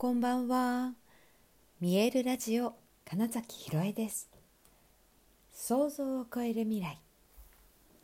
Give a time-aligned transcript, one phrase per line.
[0.00, 0.92] こんばんは。
[1.80, 4.30] 見えるラジオ金崎ひろえです。
[5.52, 7.00] 想像を超える未来。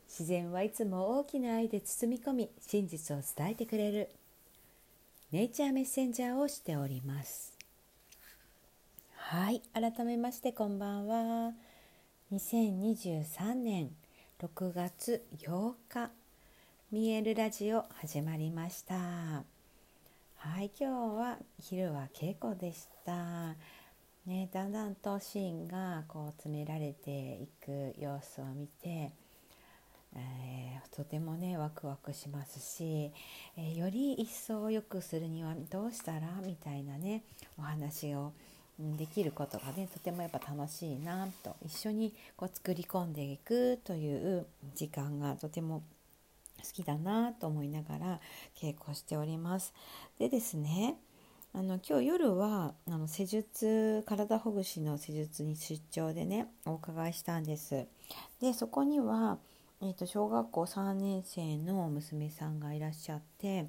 [0.09, 4.11] 自然はいつも大きな愛で包み込み、真実を伝えてくれる。
[5.31, 7.57] ネイチャーメッセンジャーをしております。
[9.15, 11.53] はい、改めましてこんばんは。
[12.33, 13.91] 2023年
[14.41, 16.11] 6月8日、
[16.91, 19.54] 見えるラジオ始まりました。
[20.47, 23.57] はい今日は昼は稽古でした、
[24.27, 29.11] ね、だんだんとシーンがこう詰められていく様子を見て、
[30.15, 33.11] えー、とてもねワクワクしますし、
[33.57, 37.23] えー、より一層良くするにはどうしたらみたいなね
[37.59, 38.33] お話を
[38.79, 45.83] できることがねとてもやっぱ楽しいなと一緒にこう作り込んでいくという時間がとても
[46.63, 48.21] 好きだなと思いながら
[48.57, 49.75] 稽古しております。
[50.19, 50.97] でですね
[51.57, 57.87] あの今日夜はあの施術体ほぐしの施術に出張でねお伺いしたんです。
[58.41, 59.39] でそこには、
[59.81, 63.69] えーと、小学校3年生の娘さんがいらっしゃって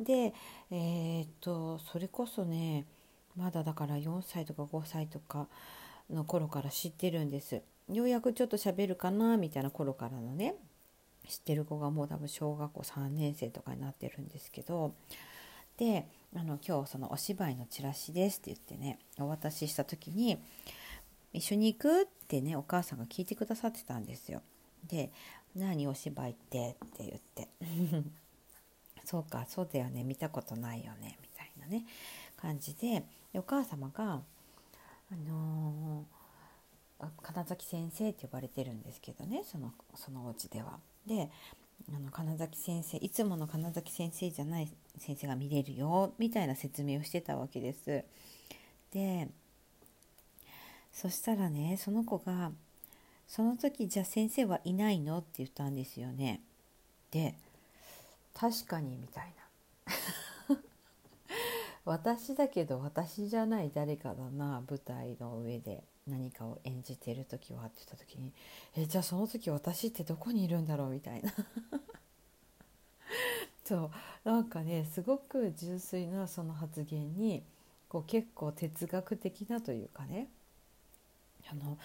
[0.00, 0.34] で
[0.72, 2.86] えっ、ー、とそれこそね
[3.36, 5.46] まだだから4歳とか5歳とか
[6.10, 7.62] の頃から知ってるんです。
[7.88, 10.56] ようやくちょっと喋るかなみたいな頃からのね
[11.28, 14.94] 知ってる子がもう多分小学校3年生とかになってるんですけど
[15.76, 20.38] であの今日そのお芝居のチラシですって言ってねお渡しした時に
[21.32, 24.42] 一緒に行くってねお母さんが聞いてくださってたんですよ。
[24.86, 25.10] で
[25.56, 27.48] 「何お芝居って」って言って
[29.04, 31.84] 「そうかそうだよね見たことないよね」みたいなね
[32.36, 34.22] 感じででお母様が
[35.10, 36.22] あのー
[37.22, 40.78] 金崎先生って呼ばれてるんですけどねそのそのお家では。
[41.06, 41.30] で
[41.94, 48.04] あの金崎先生いつもの金崎先生じゃない先生が見れるよみたいな説明をしてたわけです。
[48.92, 49.28] で
[50.92, 52.52] そしたらねその子が
[53.26, 56.40] 「その時じゃあ先生はいないの?」って言ったんですよね。
[57.10, 57.34] で
[58.34, 59.32] 確かにみたい
[59.86, 59.94] な
[61.84, 65.84] 私だけど私じゃない誰かだな舞台の上で。
[66.08, 68.32] 何かを演じてる時はって言った時に
[68.76, 71.32] えじゃあその時私ってどこにいるんだろうみたいな。
[73.64, 73.90] そ
[74.24, 74.24] う。
[74.24, 77.44] なんかねすごく純粋なその発言に
[77.88, 80.28] こう結構哲学的なというかね。
[81.48, 81.78] あの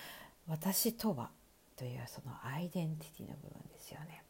[0.47, 1.31] 私とは
[1.75, 4.23] というそのアイデンティティの部分ですよね。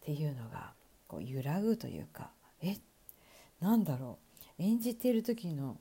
[0.00, 0.72] っていうのが
[1.08, 2.30] こう揺らぐというか
[2.62, 2.78] え
[3.60, 4.29] なんだろう。
[4.60, 5.78] 演じている時の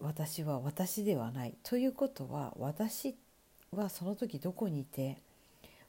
[0.00, 3.16] 私は私ではないということは私
[3.72, 5.18] はその時どこにいて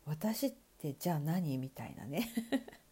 [0.06, 2.30] 私ってじゃあ何みたいなね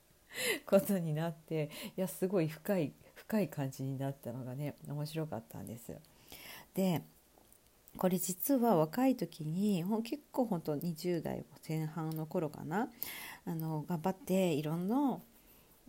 [0.66, 5.96] ことになっていやすごい深い深い感じになったのがね面白かったんです。
[6.74, 7.02] で
[7.98, 12.90] これ実は若い時に結構本当20代前半の頃かな
[13.46, 15.20] あの頑張っていろんな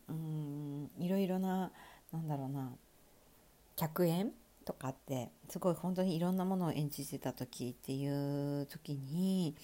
[0.09, 1.71] うんいろいろな
[2.13, 2.73] なんだろうな
[3.78, 4.33] 客演
[4.65, 9.55] とかってすごい本当にいろんなものを演じてた時っていう時に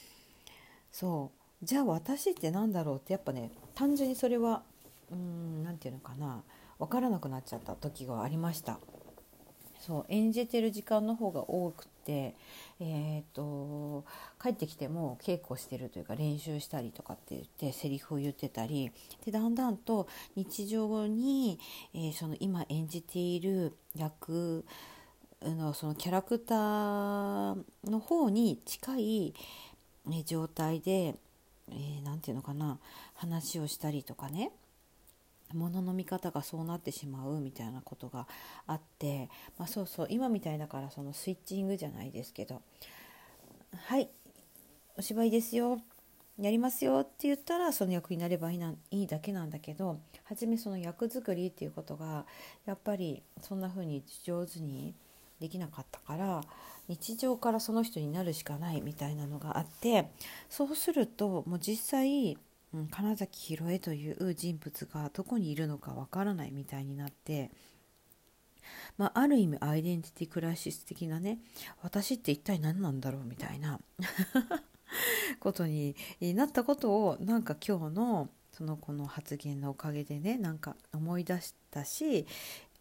[0.92, 1.32] そ
[1.62, 4.62] うじゃあ私って何だろうってやっぱね単純にそれは
[5.10, 6.42] うん何て言うのかな
[6.78, 8.78] 分からなくなっちゃった時がありました。
[9.78, 14.04] そう演じてる時間の方が多く、えーと、
[14.42, 18.90] 帰ってきても稽古してるというか練習したりとかって言ってセリフを言ってたり
[19.24, 21.58] でだんだんと日常に、
[21.94, 24.64] えー、その今演じている役
[25.42, 27.56] のそのキャラクター
[27.90, 29.34] の方に近い、
[30.06, 31.14] ね、状態で
[31.68, 32.78] 何、えー、て言うのかな
[33.14, 34.52] 話をしたりとかね。
[35.54, 38.26] ものの見方がそうなってしまうみたいなことが
[38.66, 39.28] あって、
[39.58, 42.62] まあ、そうそう今みたいだからそのスイッチングじゃないですけど
[43.74, 44.10] 「はい
[44.96, 45.80] お芝居ですよ
[46.38, 52.26] やりますよ」って言ったらその役になればいいないいだけなんだけど初めその役作りっていうことが
[52.66, 54.94] やっぱりそんな風に上手に
[55.40, 56.42] できなかったから
[56.88, 60.10] 日常からその人になるしかないみたいなのがあって
[60.48, 62.38] そうするともう実際、
[62.74, 67.50] うん、金崎ひろえという人物がどこにいるのかわからないみたいになって。
[68.96, 71.38] まあ、ある意味アイデンティティクライシス的なね
[71.82, 73.78] 私って一体何なんだろうみたいな
[75.38, 82.26] ことになったことをなんか今日のその子の発言のおかげでねなんか思い出したし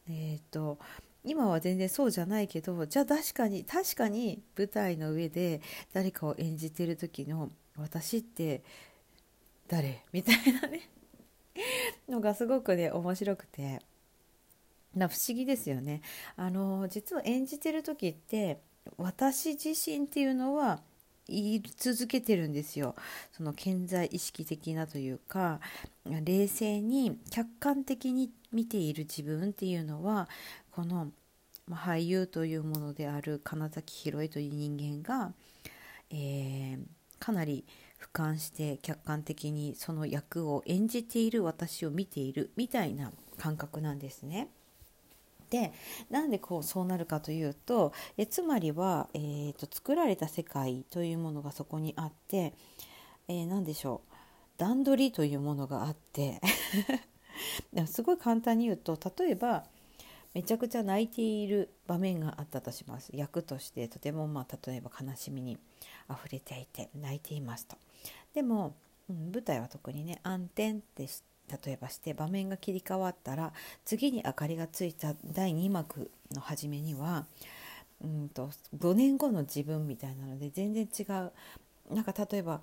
[0.07, 0.79] えっ、ー、と
[1.25, 5.61] 今は全然そうじゃないけどじゃあ確かに確かに舞台の上で
[5.91, 8.63] 誰かを演じてる時の私って
[9.73, 10.03] 誰？
[10.11, 10.89] みたいなね。
[12.07, 13.79] のがすごくね面白くて。
[14.95, 16.01] な不思議ですよね。
[16.35, 18.59] あの実は演じてる時って
[18.97, 20.81] 私自身っていうのは
[21.27, 22.93] 言い続けてるんですよ。
[23.31, 25.59] その健在意識的なというか
[26.05, 30.29] 冷静に客観的に見ている自分っていうのは
[30.71, 31.11] この、
[31.71, 35.31] 俳優というものである金崎宏恵という人間が、
[36.11, 36.79] えー、
[37.19, 37.63] かなり
[38.03, 44.49] 俯瞰して客観的にその役を演じている私を見ているみたいな感覚なんですね。
[45.49, 45.71] で
[46.09, 52.55] なんでこうそうなるかというとえつまりは、えーと、作られた世界というものがそこにあって、
[53.27, 54.13] えー、何でしょう
[54.57, 56.41] 段取りというものがあって
[57.85, 59.65] すごい簡単に言うと例えば
[60.33, 63.11] めちゃくちゃ泣いている場面があったとします。
[63.13, 65.57] 役としてとてもまあ例えば悲しみに
[66.09, 67.77] 溢れていて泣いていますと。
[68.33, 68.75] でも、
[69.09, 71.07] うん、舞台は特にね暗転って
[71.65, 73.53] 例えばして場面が切り替わったら
[73.85, 77.25] 次に明かりがついた第2幕の初めには
[78.03, 81.31] うんと5年後の自分みたいなので全然違う。
[81.93, 82.61] なんか例えば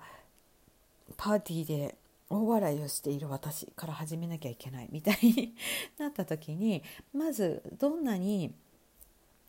[1.15, 1.95] パーティーで
[2.31, 5.53] 大笑いをしている私から始めなきゃいけないみたいに
[5.97, 6.81] なった時に
[7.13, 8.53] まずどんなに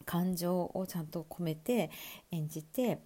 [0.05, 1.91] 感情をちゃんと込めて
[2.33, 2.99] 演じて、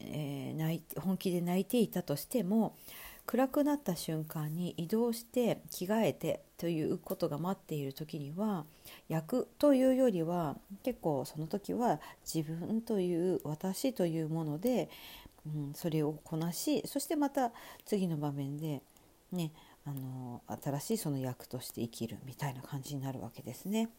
[0.00, 2.76] えー、泣い本気で泣いていたとしても
[3.24, 8.66] 暗くなった瞬間に移動して着替えてということが待っている時には
[9.08, 14.90] 役というよりは結構その時は自分という私というもので、
[15.46, 17.52] うん、それをこなしそしてまた
[17.86, 18.82] 次の場面で
[19.32, 19.52] ね
[19.84, 23.90] あの新しいその役として生きるみたいな感じになるわけですね。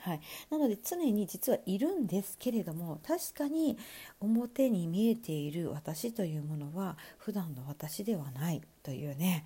[0.00, 0.20] はい、
[0.50, 3.76] なので常に実はいるんですけれども確かに
[4.18, 9.44] 表に見えている私というものは普段の私ではないというね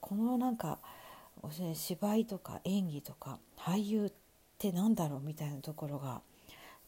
[0.00, 0.78] このなんか
[1.74, 4.12] 芝居とか演技とか俳優っ
[4.58, 6.20] て何だろうみたいなところが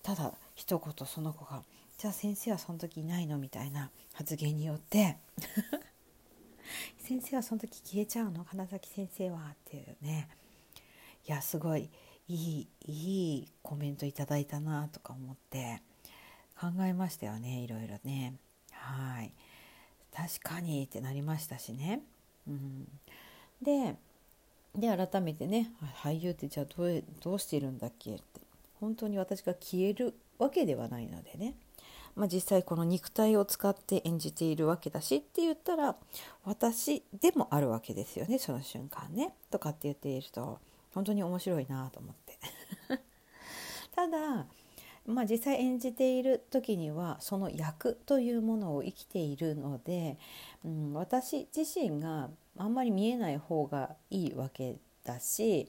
[0.03, 1.65] ただ一言その子が
[1.99, 5.17] 「じゃあ先生はその時いないの?」みたいな発言によって
[6.99, 8.45] 先生はその時消えちゃうの？
[8.45, 10.29] 花咲先生はっていうね。
[11.27, 11.91] いやすごい
[12.29, 15.81] いいいいコメントいただいたなとか思って。
[16.61, 18.35] 考えましたよねいろいろね。
[18.71, 19.33] はい。
[20.15, 22.03] 確かにってなりましたしね、
[22.47, 22.87] うん、
[23.61, 23.97] で
[24.77, 28.23] で改めてね俳優ってじゃあどうどうしているんだっけって。
[28.79, 31.55] 本当に私が消えるわけではないのでね、
[32.15, 35.97] まあ、実際この肉体を使って演じているわけだしって言ったら
[36.45, 39.35] 私でもあるわけですよねその瞬間ね。
[39.51, 40.59] とかって言っていると
[40.95, 42.39] 本当に面白いなと思って。
[43.95, 44.47] ただ
[45.07, 50.17] まあ実際演じている時にはその役というものを生きているので、
[50.65, 55.69] うん、私自身があんまり見えない方がいいわけだし、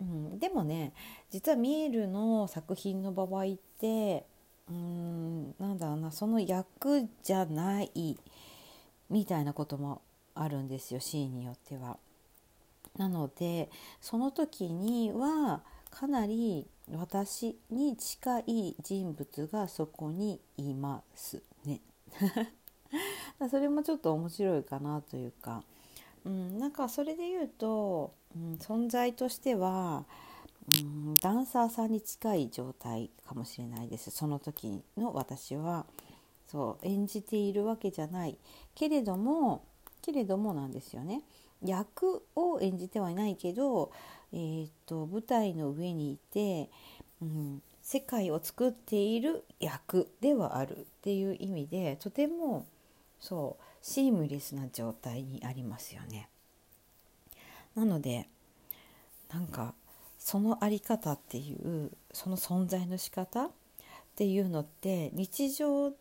[0.00, 0.92] うん、でもね
[1.30, 4.26] 実はミエルの作品の場合って
[4.68, 8.18] うんなんだろうなその役じゃない
[9.10, 10.02] みたいなことも
[10.34, 11.98] あるんですよシーンによっては。
[12.98, 13.70] なので
[14.00, 15.60] その時には
[15.90, 21.80] かなり私に近い人物がそこにいますね。
[23.50, 25.62] それもちょっと面白いかなというか、
[26.24, 30.04] うん、なんかそれで言うと、うん、存在としては、
[30.68, 35.86] うん、ダンサーさんに近い状態かもしれないですその時の私は
[36.48, 38.36] そう演じているわけじゃない
[38.74, 39.62] けれども
[40.06, 41.22] けれどもなんですよね。
[41.64, 43.90] 役を演じてはいないけど、
[44.32, 46.70] えーと、舞台の上にいて、
[47.20, 52.66] うん、世界を作っている役ではあるっていう意味でとても
[53.18, 56.28] そうシームレスな状態にありますよね。
[57.74, 58.28] なので
[59.32, 59.74] なんか
[60.26, 63.50] その在り方っていうその存在の仕方っ
[64.16, 65.94] ていうのって日常で、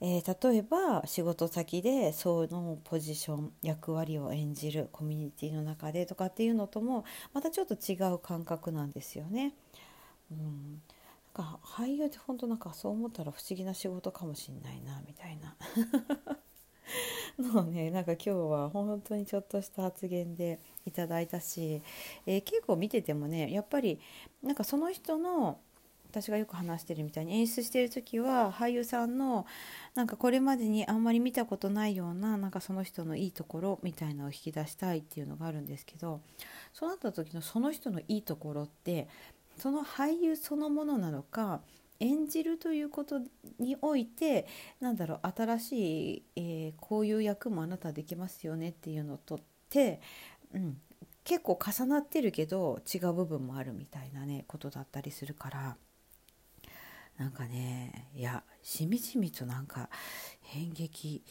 [0.00, 9.54] えー、例えば仕事先でそのポジション役割を演じるコミュニティの中でとかっていうのともまたちょっと違う感覚なんですよね。
[10.30, 10.80] うん、
[11.36, 15.56] なんか俳優って本当なんかそう思ったら不思議な仕事かもしんないなみたいな。
[17.38, 21.82] のねなんか今日は本当にちょっとした発言でいただいたし、
[22.26, 24.00] えー、結構見ててもねやっぱり
[24.42, 25.58] なんかその人の
[26.10, 29.46] 私がよく話してるみたいに演出してる時は俳優さんの
[29.96, 36.20] なんかこれまでにあんまり見たことないようななんかその人のいいところみたいなのを引き出したいっていうのがあるんですけど
[36.72, 39.08] そうなった時のその人のいいところって
[39.58, 41.60] その俳優そのものなのか
[41.98, 43.20] 演じるということ
[43.58, 44.46] において
[44.80, 49.38] なんだろう新しい、えー、こういう役もあなたできますよねっていうのをとっ
[49.70, 50.00] て、
[50.54, 50.78] うん、
[51.24, 55.76] 結構重なってるけど違う部分もあるみたいなねことだったりするから
[57.18, 59.88] なんかねいやしみじみとなんか
[60.54, 61.22] 演劇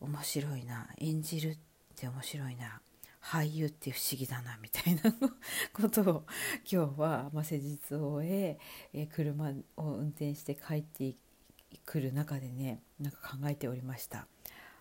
[0.00, 1.58] 面白いな演じるっ
[1.96, 2.80] て面白いな
[3.22, 5.02] 俳優って不思議だなみたいな
[5.72, 6.26] ことを
[6.70, 8.58] 今日は、まあ、施術を終え
[8.92, 11.14] え車を運転して帰って
[11.86, 14.28] くる中でねなんか考えておりました。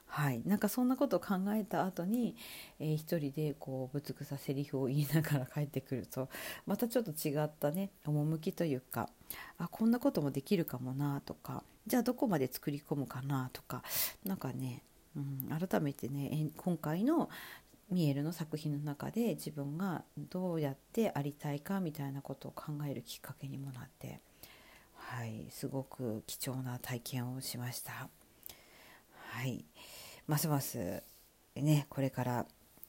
[0.08, 2.36] はい、なんかそんなことを考えた後に、
[2.80, 6.30] えー、一人でこうぶつくさセリフを言いながら帰ってくると
[6.68, 9.10] またちょっと違ったね趣というか
[9.58, 13.82] あこんなこともできるかもなとかじゃあどこまで作り込むかなとか
[14.24, 14.84] なんかね、
[15.18, 17.30] うん、改めてね今回の
[17.90, 24.20] ミエルの作品の中で自分がどうやってありたいかみたいなことを考えるきっかけにもなって、
[24.96, 28.10] はい、すごく貴重な体験をしました。
[29.34, 29.66] はい
[30.28, 31.04] ますます
[31.56, 32.46] ねこれから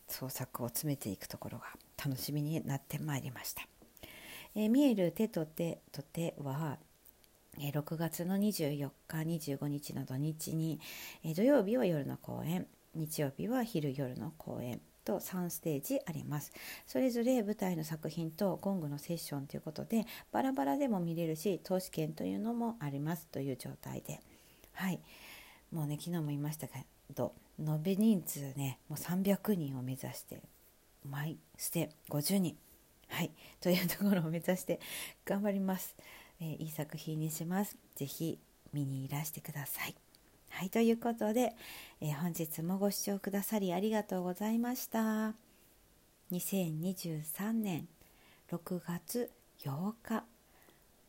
[0.07, 1.64] 創作を詰めていくところが
[2.05, 3.67] 楽しみになってまいりました。
[4.55, 6.79] えー、見える手と手と手は、
[7.59, 9.17] え、6月の24日
[9.55, 10.79] 25日の土日に、
[11.25, 16.53] え、土曜日は夜の公演日曜日は昼夜の公演と3ステージあります。
[16.87, 24.21] それぞれ舞台の作品とゴングのセッションということでバラバラでも見れるし投資券というのもありますという状態で。
[24.73, 25.00] はい。
[25.73, 30.42] もうね昨日も言いましたけど延べ人数ねもう300人を目指して
[31.09, 32.56] 毎ステ50人。
[33.09, 33.30] はい。
[33.61, 34.80] というところを目指して
[35.25, 35.94] 頑張ります、
[36.40, 37.76] えー、いい作品にします。
[37.94, 38.38] 是非
[38.73, 39.94] 見にいらしてください。
[40.49, 40.71] はい。
[40.71, 41.54] ということで、
[42.00, 45.35] えー、本日もご視聴くださりありがとうございました。
[46.33, 47.88] 2023年
[48.50, 49.30] 6月
[49.61, 50.25] 8日。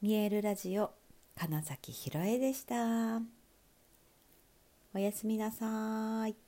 [0.02, 0.92] 見えるラジオ
[1.36, 3.35] 金崎ひろえでした。
[4.96, 6.45] おやすみなさい。